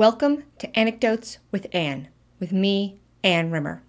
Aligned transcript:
Welcome 0.00 0.44
to 0.56 0.78
Anecdotes 0.78 1.36
with 1.50 1.66
Anne, 1.74 2.08
with 2.38 2.52
me, 2.52 3.02
Anne 3.22 3.50
Rimmer. 3.50 3.82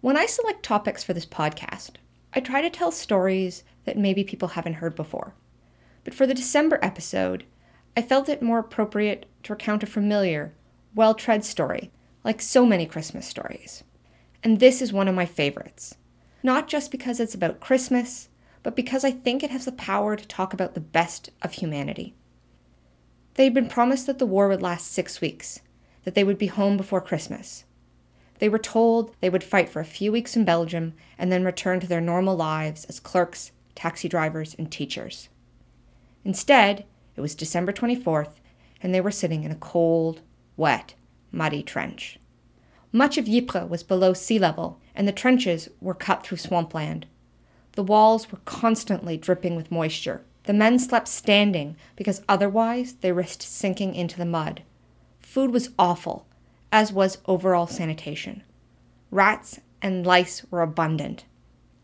When 0.00 0.16
I 0.16 0.26
select 0.26 0.62
topics 0.62 1.02
for 1.02 1.12
this 1.12 1.26
podcast, 1.26 1.94
I 2.32 2.38
try 2.38 2.62
to 2.62 2.70
tell 2.70 2.92
stories 2.92 3.64
that 3.84 3.98
maybe 3.98 4.22
people 4.22 4.50
haven't 4.50 4.74
heard 4.74 4.94
before. 4.94 5.34
But 6.04 6.14
for 6.14 6.24
the 6.24 6.34
December 6.34 6.78
episode, 6.82 7.42
I 7.96 8.02
felt 8.02 8.28
it 8.28 8.42
more 8.42 8.60
appropriate 8.60 9.26
to 9.42 9.54
recount 9.54 9.82
a 9.82 9.86
familiar, 9.86 10.54
well 10.94 11.14
tread 11.14 11.44
story, 11.44 11.90
like 12.22 12.40
so 12.40 12.64
many 12.64 12.86
Christmas 12.86 13.26
stories. 13.26 13.82
And 14.44 14.60
this 14.60 14.80
is 14.80 14.92
one 14.92 15.08
of 15.08 15.16
my 15.16 15.26
favorites. 15.26 15.96
Not 16.44 16.68
just 16.68 16.92
because 16.92 17.18
it's 17.18 17.34
about 17.34 17.58
Christmas, 17.58 18.28
but 18.62 18.76
because 18.76 19.04
I 19.04 19.10
think 19.10 19.42
it 19.42 19.50
has 19.50 19.64
the 19.64 19.72
power 19.72 20.14
to 20.14 20.28
talk 20.28 20.54
about 20.54 20.74
the 20.74 20.80
best 20.80 21.30
of 21.42 21.54
humanity. 21.54 22.14
They 23.34 23.44
had 23.44 23.54
been 23.54 23.68
promised 23.68 24.06
that 24.06 24.18
the 24.18 24.26
war 24.26 24.48
would 24.48 24.62
last 24.62 24.92
six 24.92 25.20
weeks, 25.20 25.60
that 26.04 26.14
they 26.14 26.24
would 26.24 26.38
be 26.38 26.48
home 26.48 26.76
before 26.76 27.00
Christmas. 27.00 27.64
They 28.38 28.48
were 28.48 28.58
told 28.58 29.14
they 29.20 29.30
would 29.30 29.44
fight 29.44 29.68
for 29.68 29.80
a 29.80 29.84
few 29.84 30.12
weeks 30.12 30.36
in 30.36 30.44
Belgium 30.44 30.94
and 31.16 31.30
then 31.30 31.44
return 31.44 31.80
to 31.80 31.86
their 31.86 32.00
normal 32.00 32.36
lives 32.36 32.84
as 32.86 33.00
clerks, 33.00 33.52
taxi 33.74 34.08
drivers, 34.08 34.54
and 34.58 34.70
teachers. 34.70 35.28
Instead, 36.24 36.84
it 37.16 37.20
was 37.20 37.34
December 37.34 37.72
24th, 37.72 38.34
and 38.82 38.94
they 38.94 39.00
were 39.00 39.10
sitting 39.10 39.44
in 39.44 39.52
a 39.52 39.56
cold, 39.56 40.20
wet, 40.56 40.94
muddy 41.30 41.62
trench. 41.62 42.18
Much 42.90 43.16
of 43.16 43.28
Ypres 43.28 43.70
was 43.70 43.82
below 43.82 44.12
sea 44.12 44.38
level, 44.38 44.78
and 44.94 45.08
the 45.08 45.12
trenches 45.12 45.68
were 45.80 45.94
cut 45.94 46.26
through 46.26 46.38
swampland. 46.38 47.06
The 47.72 47.82
walls 47.82 48.30
were 48.30 48.40
constantly 48.44 49.16
dripping 49.16 49.56
with 49.56 49.70
moisture, 49.70 50.22
the 50.44 50.52
men 50.52 50.78
slept 50.78 51.08
standing 51.08 51.76
because 51.96 52.22
otherwise 52.28 52.94
they 52.94 53.12
risked 53.12 53.42
sinking 53.42 53.94
into 53.94 54.18
the 54.18 54.24
mud. 54.24 54.62
Food 55.20 55.52
was 55.52 55.70
awful, 55.78 56.26
as 56.72 56.92
was 56.92 57.18
overall 57.26 57.66
sanitation. 57.66 58.42
Rats 59.10 59.60
and 59.80 60.06
lice 60.06 60.44
were 60.50 60.62
abundant. 60.62 61.24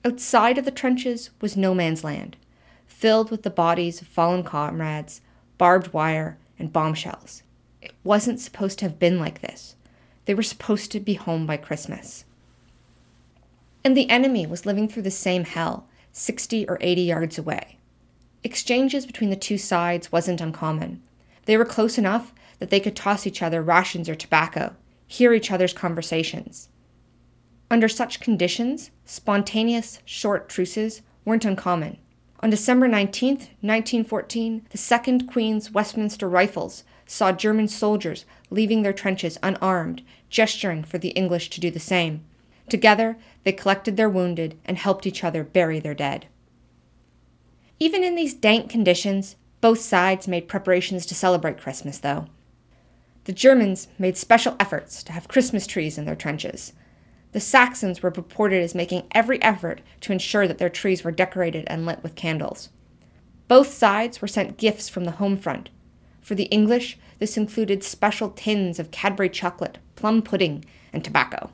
Outside 0.04 0.58
of 0.58 0.64
the 0.64 0.70
trenches 0.70 1.30
was 1.40 1.56
no 1.56 1.74
man's 1.74 2.04
land, 2.04 2.36
filled 2.86 3.30
with 3.30 3.42
the 3.42 3.50
bodies 3.50 4.00
of 4.00 4.08
fallen 4.08 4.42
comrades, 4.42 5.20
barbed 5.56 5.92
wire, 5.92 6.38
and 6.58 6.72
bombshells. 6.72 7.42
It 7.80 7.92
wasn't 8.02 8.40
supposed 8.40 8.78
to 8.80 8.84
have 8.84 8.98
been 8.98 9.18
like 9.18 9.40
this. 9.40 9.76
They 10.24 10.34
were 10.34 10.42
supposed 10.42 10.90
to 10.92 11.00
be 11.00 11.14
home 11.14 11.46
by 11.46 11.56
Christmas. 11.56 12.24
And 13.84 13.96
the 13.96 14.10
enemy 14.10 14.46
was 14.46 14.66
living 14.66 14.88
through 14.88 15.02
the 15.02 15.10
same 15.10 15.44
hell, 15.44 15.86
60 16.12 16.68
or 16.68 16.78
80 16.80 17.02
yards 17.02 17.38
away. 17.38 17.77
Exchanges 18.44 19.04
between 19.04 19.30
the 19.30 19.36
two 19.36 19.58
sides 19.58 20.12
wasn't 20.12 20.40
uncommon. 20.40 21.02
They 21.46 21.56
were 21.56 21.64
close 21.64 21.98
enough 21.98 22.32
that 22.58 22.70
they 22.70 22.80
could 22.80 22.94
toss 22.94 23.26
each 23.26 23.42
other 23.42 23.62
rations 23.62 24.08
or 24.08 24.14
tobacco, 24.14 24.74
hear 25.06 25.32
each 25.32 25.50
other's 25.50 25.72
conversations. 25.72 26.68
Under 27.70 27.88
such 27.88 28.20
conditions, 28.20 28.90
spontaneous, 29.04 30.00
short 30.04 30.48
truces 30.48 31.02
weren't 31.24 31.44
uncommon. 31.44 31.98
On 32.40 32.50
December 32.50 32.86
19, 32.86 33.30
1914, 33.30 34.66
the 34.70 34.78
2nd 34.78 35.26
Queen's 35.26 35.72
Westminster 35.72 36.28
Rifles 36.28 36.84
saw 37.04 37.32
German 37.32 37.66
soldiers 37.66 38.24
leaving 38.50 38.82
their 38.82 38.92
trenches 38.92 39.38
unarmed, 39.42 40.02
gesturing 40.30 40.84
for 40.84 40.98
the 40.98 41.08
English 41.10 41.50
to 41.50 41.60
do 41.60 41.70
the 41.70 41.80
same. 41.80 42.22
Together, 42.68 43.16
they 43.42 43.52
collected 43.52 43.96
their 43.96 44.08
wounded 44.08 44.56
and 44.64 44.78
helped 44.78 45.06
each 45.06 45.24
other 45.24 45.42
bury 45.42 45.80
their 45.80 45.94
dead. 45.94 46.26
Even 47.80 48.02
in 48.02 48.16
these 48.16 48.34
dank 48.34 48.68
conditions, 48.68 49.36
both 49.60 49.80
sides 49.80 50.26
made 50.26 50.48
preparations 50.48 51.06
to 51.06 51.14
celebrate 51.14 51.60
Christmas, 51.60 51.98
though. 51.98 52.26
The 53.24 53.32
Germans 53.32 53.88
made 53.98 54.16
special 54.16 54.56
efforts 54.58 55.02
to 55.04 55.12
have 55.12 55.28
Christmas 55.28 55.66
trees 55.66 55.98
in 55.98 56.04
their 56.04 56.16
trenches. 56.16 56.72
The 57.32 57.40
Saxons 57.40 58.02
were 58.02 58.10
reported 58.10 58.62
as 58.62 58.74
making 58.74 59.06
every 59.12 59.40
effort 59.42 59.82
to 60.00 60.12
ensure 60.12 60.48
that 60.48 60.58
their 60.58 60.70
trees 60.70 61.04
were 61.04 61.12
decorated 61.12 61.64
and 61.66 61.84
lit 61.84 62.02
with 62.02 62.14
candles. 62.14 62.70
Both 63.46 63.72
sides 63.72 64.20
were 64.20 64.28
sent 64.28 64.56
gifts 64.56 64.88
from 64.88 65.04
the 65.04 65.12
home 65.12 65.36
front. 65.36 65.68
For 66.20 66.34
the 66.34 66.44
English, 66.44 66.98
this 67.18 67.36
included 67.36 67.84
special 67.84 68.30
tins 68.30 68.78
of 68.78 68.90
Cadbury 68.90 69.30
chocolate, 69.30 69.78
plum 69.94 70.22
pudding, 70.22 70.64
and 70.92 71.04
tobacco. 71.04 71.50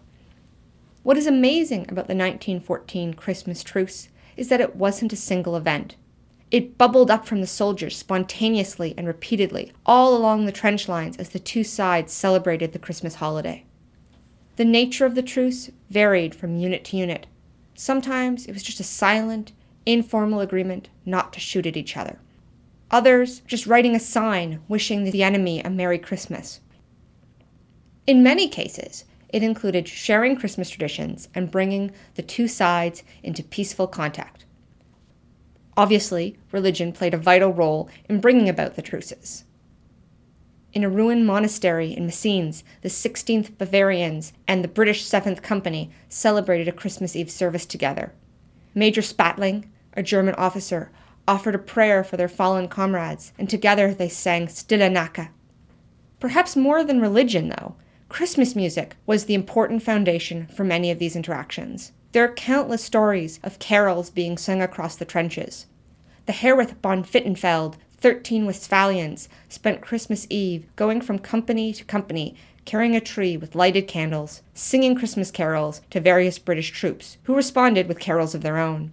What 1.02 1.16
is 1.16 1.26
amazing 1.26 1.82
about 1.82 2.06
the 2.06 2.14
1914 2.14 3.14
Christmas 3.14 3.62
truce 3.62 4.08
is 4.36 4.48
that 4.48 4.60
it 4.60 4.76
wasn't 4.76 5.12
a 5.12 5.16
single 5.16 5.56
event. 5.56 5.96
It 6.54 6.78
bubbled 6.78 7.10
up 7.10 7.26
from 7.26 7.40
the 7.40 7.48
soldiers 7.48 7.96
spontaneously 7.96 8.94
and 8.96 9.08
repeatedly, 9.08 9.72
all 9.84 10.16
along 10.16 10.46
the 10.46 10.52
trench 10.52 10.88
lines 10.88 11.16
as 11.16 11.30
the 11.30 11.40
two 11.40 11.64
sides 11.64 12.12
celebrated 12.12 12.72
the 12.72 12.78
Christmas 12.78 13.16
holiday. 13.16 13.64
The 14.54 14.64
nature 14.64 15.04
of 15.04 15.16
the 15.16 15.22
truce 15.22 15.72
varied 15.90 16.32
from 16.32 16.56
unit 16.56 16.84
to 16.84 16.96
unit. 16.96 17.26
Sometimes 17.74 18.46
it 18.46 18.52
was 18.52 18.62
just 18.62 18.78
a 18.78 18.84
silent, 18.84 19.50
informal 19.84 20.38
agreement 20.38 20.90
not 21.04 21.32
to 21.32 21.40
shoot 21.40 21.66
at 21.66 21.76
each 21.76 21.96
other. 21.96 22.20
Others 22.88 23.40
just 23.48 23.66
writing 23.66 23.96
a 23.96 23.98
sign 23.98 24.60
wishing 24.68 25.02
the 25.02 25.24
enemy 25.24 25.60
a 25.60 25.68
Merry 25.68 25.98
Christmas. 25.98 26.60
In 28.06 28.22
many 28.22 28.46
cases, 28.46 29.04
it 29.28 29.42
included 29.42 29.88
sharing 29.88 30.36
Christmas 30.36 30.70
traditions 30.70 31.28
and 31.34 31.50
bringing 31.50 31.90
the 32.14 32.22
two 32.22 32.46
sides 32.46 33.02
into 33.24 33.42
peaceful 33.42 33.88
contact. 33.88 34.44
Obviously, 35.76 36.36
religion 36.52 36.92
played 36.92 37.14
a 37.14 37.18
vital 37.18 37.52
role 37.52 37.88
in 38.08 38.20
bringing 38.20 38.48
about 38.48 38.76
the 38.76 38.82
truces. 38.82 39.44
In 40.72 40.84
a 40.84 40.88
ruined 40.88 41.26
monastery 41.26 41.92
in 41.92 42.06
Messines, 42.06 42.64
the 42.82 42.88
16th 42.88 43.56
Bavarians 43.58 44.32
and 44.48 44.62
the 44.62 44.68
British 44.68 45.04
7th 45.04 45.42
Company 45.42 45.90
celebrated 46.08 46.68
a 46.68 46.72
Christmas 46.72 47.14
Eve 47.14 47.30
service 47.30 47.64
together. 47.64 48.12
Major 48.74 49.02
Spatling, 49.02 49.70
a 49.92 50.02
German 50.02 50.34
officer, 50.34 50.90
offered 51.26 51.54
a 51.54 51.60
prayer 51.60 52.02
for 52.02 52.16
their 52.16 52.28
fallen 52.28 52.68
comrades, 52.68 53.32
and 53.38 53.48
together 53.48 53.94
they 53.94 54.08
sang 54.08 54.48
Stille 54.48 54.90
Nacht. 54.90 55.28
Perhaps 56.20 56.56
more 56.56 56.84
than 56.84 57.00
religion, 57.00 57.48
though, 57.48 57.76
Christmas 58.08 58.54
music 58.54 58.96
was 59.06 59.24
the 59.24 59.34
important 59.34 59.82
foundation 59.82 60.46
for 60.48 60.64
many 60.64 60.90
of 60.90 60.98
these 60.98 61.16
interactions. 61.16 61.92
There 62.14 62.22
are 62.22 62.32
countless 62.32 62.84
stories 62.84 63.40
of 63.42 63.58
carols 63.58 64.08
being 64.08 64.38
sung 64.38 64.62
across 64.62 64.94
the 64.94 65.04
trenches. 65.04 65.66
The 66.26 66.32
Herwarth 66.32 66.76
von 66.80 67.02
Bittenfeld, 67.02 67.74
13 67.96 68.46
Westphalians, 68.46 69.28
spent 69.48 69.80
Christmas 69.80 70.24
Eve 70.30 70.64
going 70.76 71.00
from 71.00 71.18
company 71.18 71.72
to 71.72 71.84
company, 71.84 72.36
carrying 72.64 72.94
a 72.94 73.00
tree 73.00 73.36
with 73.36 73.56
lighted 73.56 73.88
candles, 73.88 74.42
singing 74.54 74.94
Christmas 74.94 75.32
carols 75.32 75.80
to 75.90 75.98
various 75.98 76.38
British 76.38 76.70
troops, 76.70 77.18
who 77.24 77.34
responded 77.34 77.88
with 77.88 77.98
carols 77.98 78.32
of 78.32 78.42
their 78.42 78.58
own. 78.58 78.92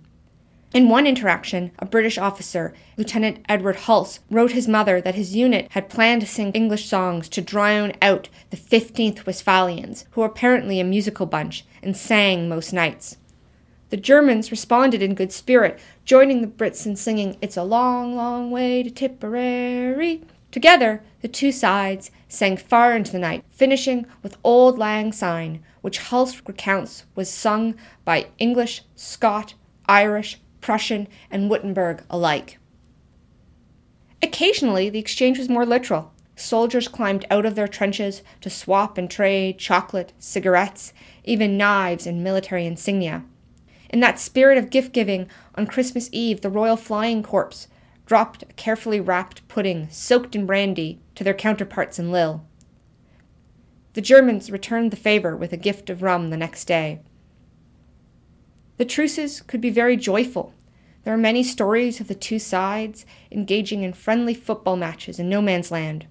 In 0.74 0.88
one 0.88 1.06
interaction, 1.06 1.72
a 1.80 1.86
British 1.86 2.18
officer, 2.18 2.74
Lieutenant 2.96 3.44
Edward 3.50 3.76
Hulse, 3.76 4.20
wrote 4.30 4.54
his 4.54 4.70
mother 4.70 5.02
that 5.02 5.16
his 5.16 5.36
unit 5.36 5.68
had 5.72 5.90
planned 5.90 6.22
to 6.22 6.28
sing 6.28 6.54
English 6.54 6.88
songs 6.88 7.28
to 7.28 7.42
drown 7.42 7.92
out 8.02 8.30
the 8.52 8.58
15th 8.58 9.26
Westphalians, 9.26 10.06
who 10.12 10.22
were 10.22 10.28
apparently 10.28 10.80
a 10.80 10.86
musical 10.86 11.26
bunch 11.26 11.66
and 11.84 11.98
sang 11.98 12.48
most 12.48 12.72
nights. 12.72 13.18
The 13.90 13.98
Germans 13.98 14.50
responded 14.50 15.02
in 15.02 15.14
good 15.14 15.34
spirit, 15.34 15.78
joining 16.06 16.40
the 16.40 16.48
Brits 16.48 16.86
in 16.86 16.96
singing 16.96 17.36
It's 17.42 17.58
a 17.58 17.64
Long, 17.64 18.16
Long 18.16 18.50
Way 18.50 18.82
to 18.84 18.90
Tipperary. 18.90 20.22
Together, 20.52 21.04
the 21.22 21.28
two 21.28 21.52
sides 21.52 22.12
sang 22.30 22.56
far 22.56 22.96
into 22.96 23.12
the 23.12 23.20
night, 23.20 23.44
finishing 23.50 24.06
with 24.24 24.38
Auld 24.44 24.78
Lang 24.78 25.12
Syne, 25.12 25.62
which 25.82 26.00
Hulse 26.00 26.42
recounts 26.48 27.04
was 27.14 27.30
sung 27.30 27.76
by 28.06 28.28
English, 28.40 28.84
Scot, 28.96 29.56
Irish, 29.90 30.40
Prussian, 30.62 31.08
and 31.30 31.50
Württemberg 31.50 32.04
alike. 32.10 32.60
Occasionally, 34.22 34.90
the 34.90 35.00
exchange 35.00 35.38
was 35.38 35.50
more 35.50 35.66
literal. 35.66 36.14
Soldiers 36.36 36.88
climbed 36.88 37.26
out 37.30 37.46
of 37.46 37.56
their 37.56 37.68
trenches 37.68 38.22
to 38.42 38.50
swap 38.50 38.98
and 38.98 39.10
trade 39.10 39.58
chocolate, 39.58 40.14
cigarettes, 40.20 40.94
even 41.24 41.58
knives 41.58 42.08
and 42.08 42.24
military 42.24 42.66
insignia. 42.66 43.24
In 43.90 44.00
that 44.00 44.20
spirit 44.20 44.58
of 44.58 44.70
gift 44.70 44.94
giving, 44.94 45.28
on 45.56 45.68
Christmas 45.68 46.10
Eve, 46.12 46.42
the 46.42 46.50
Royal 46.50 46.78
Flying 46.78 47.22
Corps 47.24 47.68
dropped 48.06 48.44
a 48.44 48.54
carefully 48.54 49.00
wrapped 49.00 49.48
pudding 49.48 49.88
soaked 49.90 50.36
in 50.36 50.46
brandy 50.46 51.00
to 51.16 51.24
their 51.24 51.34
counterparts 51.34 52.00
in 52.00 52.12
Lille. 52.12 52.46
The 53.94 54.02
Germans 54.02 54.50
returned 54.50 54.92
the 54.92 54.98
favor 54.98 55.36
with 55.36 55.52
a 55.52 55.58
gift 55.58 55.90
of 55.90 56.02
rum 56.02 56.30
the 56.30 56.38
next 56.38 56.66
day. 56.66 57.02
The 58.82 58.86
truces 58.86 59.42
could 59.42 59.62
be 59.62 59.70
very 59.70 59.96
joyful. 59.96 60.56
There 61.04 61.14
are 61.14 61.18
many 61.18 61.44
stories 61.44 62.02
of 62.02 62.08
the 62.08 62.16
two 62.16 62.40
sides 62.40 63.06
engaging 63.32 63.84
in 63.84 63.94
friendly 63.94 64.34
football 64.34 64.76
matches 64.76 65.20
in 65.20 65.30
no 65.30 65.40
man's 65.40 65.70
land. 65.70 66.08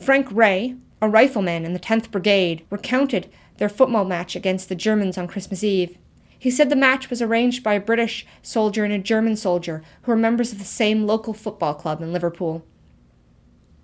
Frank 0.00 0.26
Ray, 0.32 0.76
a 1.02 1.10
rifleman 1.10 1.66
in 1.66 1.74
the 1.74 1.78
10th 1.78 2.10
Brigade, 2.10 2.64
recounted 2.70 3.30
their 3.58 3.68
football 3.68 4.06
match 4.06 4.34
against 4.34 4.70
the 4.70 4.74
Germans 4.74 5.18
on 5.18 5.28
Christmas 5.28 5.62
Eve. 5.62 5.98
He 6.38 6.50
said 6.50 6.70
the 6.70 6.74
match 6.74 7.10
was 7.10 7.20
arranged 7.20 7.62
by 7.62 7.74
a 7.74 7.80
British 7.80 8.26
soldier 8.40 8.82
and 8.82 8.94
a 8.94 8.98
German 8.98 9.36
soldier 9.36 9.82
who 10.00 10.12
were 10.12 10.16
members 10.16 10.52
of 10.52 10.58
the 10.58 10.64
same 10.64 11.06
local 11.06 11.34
football 11.34 11.74
club 11.74 12.00
in 12.00 12.14
Liverpool. 12.14 12.64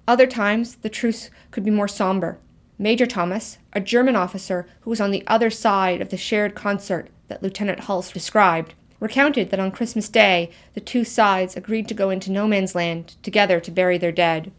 Other 0.08 0.26
times, 0.26 0.76
the 0.76 0.88
truce 0.88 1.28
could 1.50 1.64
be 1.64 1.70
more 1.70 1.86
somber. 1.86 2.38
Major 2.78 3.04
Thomas, 3.04 3.58
a 3.74 3.80
German 3.80 4.16
officer 4.16 4.66
who 4.80 4.90
was 4.90 5.02
on 5.02 5.10
the 5.10 5.22
other 5.26 5.50
side 5.50 6.00
of 6.00 6.08
the 6.08 6.16
shared 6.16 6.54
concert 6.54 7.10
that 7.28 7.42
Lieutenant 7.42 7.80
Hulse 7.80 8.12
described, 8.12 8.74
recounted 9.00 9.50
that 9.50 9.60
on 9.60 9.70
Christmas 9.70 10.08
Day 10.08 10.50
the 10.74 10.80
two 10.80 11.04
sides 11.04 11.56
agreed 11.56 11.88
to 11.88 11.94
go 11.94 12.10
into 12.10 12.32
no 12.32 12.46
man's 12.46 12.74
land 12.74 13.16
together 13.22 13.60
to 13.60 13.70
bury 13.70 13.98
their 13.98 14.12
dead. 14.12 14.52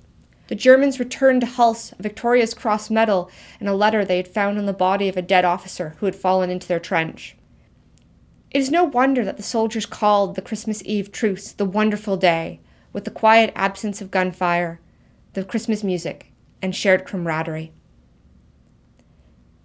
The 0.48 0.56
Germans 0.56 1.00
returned 1.00 1.42
to 1.42 1.48
Hulse 1.48 1.94
a 1.98 2.02
Victoria's 2.02 2.54
Cross 2.54 2.90
medal 2.90 3.30
and 3.60 3.68
a 3.68 3.74
letter 3.74 4.06
they 4.06 4.18
had 4.18 4.28
found 4.28 4.58
on 4.58 4.66
the 4.66 4.74
body 4.74 5.10
of 5.10 5.18
a 5.18 5.22
dead 5.22 5.44
officer 5.44 5.96
who 6.00 6.06
had 6.06 6.16
fallen 6.16 6.50
into 6.50 6.68
their 6.68 6.80
trench. 6.80 7.36
It 8.52 8.60
is 8.60 8.72
no 8.72 8.86
wonder 8.86 9.26
that 9.26 9.36
the 9.38 9.44
soldiers 9.44 9.86
called 9.86 10.36
the 10.36 10.42
Christmas 10.42 10.82
Eve 10.86 11.12
truce 11.12 11.52
the 11.52 11.66
wonderful 11.66 12.16
day, 12.16 12.62
with 12.94 13.04
the 13.04 13.12
quiet 13.12 13.52
absence 13.56 14.02
of 14.02 14.10
gunfire, 14.10 14.80
the 15.34 15.44
Christmas 15.44 15.84
music, 15.84 16.32
and 16.62 16.74
shared 16.74 17.06
camaraderie. 17.06 17.74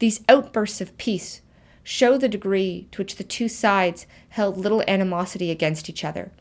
These 0.01 0.25
outbursts 0.29 0.81
of 0.81 0.99
peace 0.99 1.43
show 1.83 2.17
the 2.17 2.29
degree 2.29 2.89
to 2.93 2.99
which 3.01 3.17
the 3.17 3.25
two 3.25 3.49
sides 3.49 4.07
held 4.31 4.57
little 4.57 4.83
animosity 4.87 5.51
against 5.51 5.89
each 5.89 6.05
other. 6.05 6.33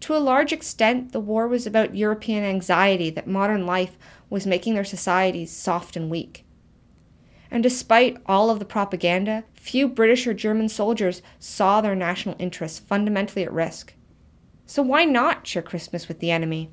To 0.00 0.16
a 0.16 0.18
large 0.18 0.52
extent, 0.52 1.12
the 1.12 1.20
war 1.20 1.46
was 1.46 1.66
about 1.66 1.96
European 1.96 2.42
anxiety 2.42 3.10
that 3.10 3.26
modern 3.26 3.66
life 3.66 3.98
was 4.30 4.46
making 4.46 4.74
their 4.74 4.84
societies 4.84 5.50
soft 5.50 5.96
and 5.96 6.08
weak. 6.08 6.46
And 7.50 7.62
despite 7.62 8.18
all 8.26 8.48
of 8.48 8.60
the 8.60 8.64
propaganda, 8.64 9.44
few 9.54 9.88
British 9.88 10.26
or 10.26 10.32
German 10.32 10.68
soldiers 10.68 11.20
saw 11.38 11.80
their 11.80 11.96
national 11.96 12.36
interests 12.38 12.78
fundamentally 12.78 13.42
at 13.42 13.52
risk. 13.52 13.94
So 14.66 14.82
why 14.82 15.04
not 15.04 15.46
share 15.46 15.62
Christmas 15.62 16.06
with 16.06 16.20
the 16.20 16.30
enemy? 16.30 16.70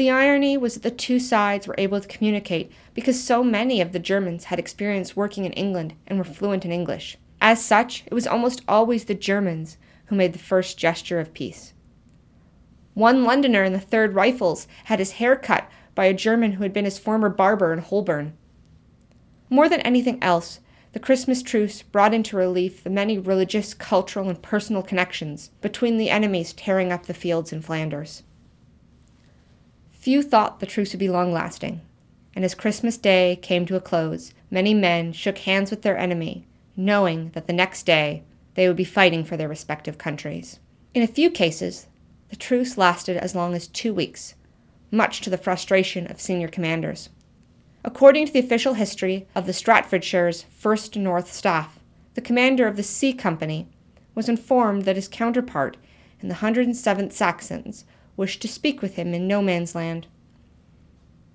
The 0.00 0.08
irony 0.08 0.56
was 0.56 0.72
that 0.72 0.82
the 0.82 0.90
two 0.90 1.18
sides 1.18 1.68
were 1.68 1.74
able 1.76 2.00
to 2.00 2.08
communicate 2.08 2.72
because 2.94 3.22
so 3.22 3.44
many 3.44 3.82
of 3.82 3.92
the 3.92 3.98
Germans 3.98 4.44
had 4.44 4.58
experience 4.58 5.14
working 5.14 5.44
in 5.44 5.52
England 5.52 5.92
and 6.06 6.16
were 6.16 6.24
fluent 6.24 6.64
in 6.64 6.72
English. 6.72 7.18
As 7.38 7.62
such, 7.62 8.04
it 8.06 8.14
was 8.14 8.26
almost 8.26 8.62
always 8.66 9.04
the 9.04 9.14
Germans 9.14 9.76
who 10.06 10.16
made 10.16 10.32
the 10.32 10.38
first 10.38 10.78
gesture 10.78 11.20
of 11.20 11.34
peace. 11.34 11.74
One 12.94 13.24
Londoner 13.24 13.62
in 13.62 13.74
the 13.74 13.78
3rd 13.78 14.14
Rifles 14.14 14.66
had 14.84 15.00
his 15.00 15.12
hair 15.20 15.36
cut 15.36 15.68
by 15.94 16.06
a 16.06 16.14
German 16.14 16.52
who 16.52 16.62
had 16.62 16.72
been 16.72 16.86
his 16.86 16.98
former 16.98 17.28
barber 17.28 17.70
in 17.70 17.80
Holborn. 17.80 18.32
More 19.50 19.68
than 19.68 19.82
anything 19.82 20.18
else, 20.22 20.60
the 20.94 20.98
Christmas 20.98 21.42
truce 21.42 21.82
brought 21.82 22.14
into 22.14 22.38
relief 22.38 22.82
the 22.82 22.88
many 22.88 23.18
religious, 23.18 23.74
cultural, 23.74 24.30
and 24.30 24.40
personal 24.40 24.82
connections 24.82 25.50
between 25.60 25.98
the 25.98 26.08
enemies 26.08 26.54
tearing 26.54 26.90
up 26.90 27.04
the 27.04 27.12
fields 27.12 27.52
in 27.52 27.60
Flanders. 27.60 28.22
Few 30.00 30.22
thought 30.22 30.60
the 30.60 30.66
truce 30.66 30.94
would 30.94 30.98
be 30.98 31.10
long 31.10 31.30
lasting, 31.30 31.82
and 32.34 32.42
as 32.42 32.54
Christmas 32.54 32.96
Day 32.96 33.38
came 33.42 33.66
to 33.66 33.76
a 33.76 33.82
close, 33.82 34.32
many 34.50 34.72
men 34.72 35.12
shook 35.12 35.36
hands 35.36 35.70
with 35.70 35.82
their 35.82 35.98
enemy, 35.98 36.46
knowing 36.74 37.32
that 37.34 37.46
the 37.46 37.52
next 37.52 37.84
day 37.84 38.22
they 38.54 38.66
would 38.66 38.78
be 38.78 38.84
fighting 38.84 39.24
for 39.24 39.36
their 39.36 39.46
respective 39.46 39.98
countries. 39.98 40.58
In 40.94 41.02
a 41.02 41.06
few 41.06 41.30
cases, 41.30 41.86
the 42.30 42.36
truce 42.36 42.78
lasted 42.78 43.18
as 43.18 43.34
long 43.34 43.52
as 43.52 43.66
two 43.66 43.92
weeks, 43.92 44.36
much 44.90 45.20
to 45.20 45.28
the 45.28 45.36
frustration 45.36 46.06
of 46.06 46.18
senior 46.18 46.48
commanders. 46.48 47.10
According 47.84 48.24
to 48.24 48.32
the 48.32 48.38
official 48.38 48.72
history 48.72 49.26
of 49.34 49.44
the 49.44 49.52
Staffordshire's 49.52 50.46
1st 50.62 50.96
North 50.96 51.30
Staff, 51.30 51.78
the 52.14 52.22
commander 52.22 52.66
of 52.66 52.78
the 52.78 52.82
C 52.82 53.12
Company 53.12 53.68
was 54.14 54.30
informed 54.30 54.86
that 54.86 54.96
his 54.96 55.08
counterpart 55.08 55.76
in 56.22 56.30
the 56.30 56.36
107th 56.36 57.12
Saxons 57.12 57.84
wished 58.20 58.42
to 58.42 58.46
speak 58.46 58.82
with 58.82 58.96
him 58.96 59.14
in 59.14 59.26
no 59.26 59.40
man's 59.40 59.74
land. 59.74 60.06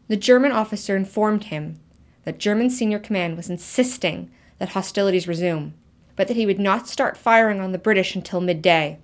The 0.07 0.15
German 0.15 0.51
officer 0.51 0.95
informed 0.95 1.45
him 1.45 1.79
that 2.25 2.37
German 2.37 2.69
senior 2.69 2.99
command 2.99 3.35
was 3.35 3.49
insisting 3.49 4.29
that 4.59 4.69
hostilities 4.69 5.27
resume, 5.27 5.73
but 6.15 6.27
that 6.27 6.37
he 6.37 6.45
would 6.45 6.59
not 6.59 6.87
start 6.87 7.17
firing 7.17 7.59
on 7.59 7.71
the 7.71 7.79
British 7.79 8.15
until 8.15 8.39
midday. 8.39 8.99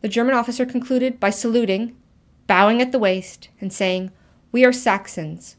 The 0.00 0.08
German 0.08 0.36
officer 0.36 0.64
concluded 0.64 1.18
by 1.18 1.30
saluting, 1.30 1.96
bowing 2.46 2.80
at 2.80 2.92
the 2.92 3.00
waist, 3.00 3.48
and 3.60 3.72
saying, 3.72 4.12
We 4.52 4.64
are 4.64 4.72
Saxons. 4.72 5.56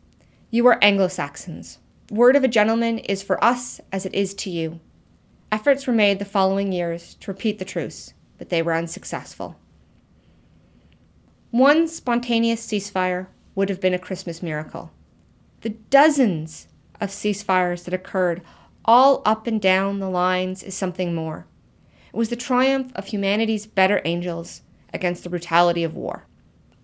You 0.50 0.66
are 0.68 0.80
Anglo 0.82 1.10
Saxons. 1.10 1.80
Word 2.10 2.38
of 2.38 2.46
a 2.46 2.48
gentleman 2.48 3.00
is 3.00 3.22
for 3.22 3.44
us 3.44 3.82
as 3.92 4.06
it 4.06 4.16
is 4.16 4.34
to 4.36 4.50
you. 4.50 4.80
Efforts 5.52 5.86
were 5.86 5.94
made 5.94 6.20
the 6.20 6.26
following 6.26 6.72
years 6.72 7.16
to 7.16 7.32
repeat 7.32 7.60
the 7.60 7.66
truce, 7.66 8.14
but 8.38 8.48
they 8.48 8.62
were 8.62 8.74
unsuccessful. 8.74 9.58
One 11.52 11.88
spontaneous 11.88 12.66
ceasefire 12.66 13.28
would 13.56 13.70
have 13.70 13.82
been 13.82 13.94
a 13.94 14.00
Christmas 14.00 14.44
miracle. 14.44 14.92
The 15.62 15.70
dozens 15.70 16.68
of 17.02 17.10
ceasefires 17.10 17.86
that 17.86 17.94
occurred 17.94 18.42
all 18.86 19.22
up 19.26 19.48
and 19.48 19.62
down 19.62 20.00
the 20.00 20.10
lines 20.10 20.64
is 20.64 20.76
something 20.76 21.14
more. 21.14 21.48
It 22.14 22.18
was 22.18 22.30
the 22.30 22.36
triumph 22.36 22.92
of 22.96 23.08
humanity's 23.08 23.68
better 23.68 24.02
angels 24.06 24.62
against 24.94 25.24
the 25.24 25.30
brutality 25.30 25.84
of 25.84 25.96
war. 25.96 26.26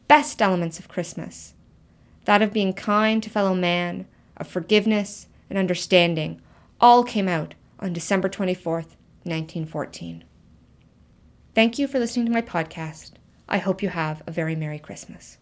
Best 0.07 0.41
elements 0.41 0.79
of 0.79 0.87
Christmas 0.87 1.55
that 2.25 2.41
of 2.41 2.51
being 2.51 2.73
kind 2.73 3.23
to 3.23 3.29
fellow 3.29 3.55
man, 3.55 4.07
of 4.37 4.47
forgiveness 4.47 5.27
and 5.49 5.57
understanding 5.57 6.41
all 6.81 7.03
came 7.03 7.27
out 7.27 7.53
on 7.79 7.93
December 7.93 8.27
24th, 8.27 8.97
1914. 9.23 10.23
Thank 11.53 11.79
you 11.79 11.87
for 11.87 11.99
listening 11.99 12.25
to 12.25 12.31
my 12.31 12.41
podcast. 12.41 13.11
I 13.47 13.59
hope 13.59 13.83
you 13.83 13.89
have 13.89 14.23
a 14.25 14.31
very 14.31 14.55
Merry 14.55 14.79
Christmas. 14.79 15.37